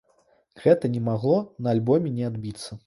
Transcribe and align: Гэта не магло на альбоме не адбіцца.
Гэта 0.63 0.91
не 0.95 1.03
магло 1.11 1.37
на 1.67 1.77
альбоме 1.77 2.19
не 2.19 2.29
адбіцца. 2.33 2.71